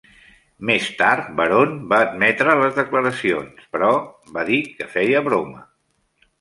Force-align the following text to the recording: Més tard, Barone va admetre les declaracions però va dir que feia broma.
Més 0.69 0.87
tard, 1.01 1.27
Barone 1.39 1.77
va 1.91 1.99
admetre 2.07 2.57
les 2.63 2.75
declaracions 2.81 3.69
però 3.77 3.93
va 4.39 4.49
dir 4.51 4.61
que 4.75 4.93
feia 4.99 5.25
broma. 5.33 5.67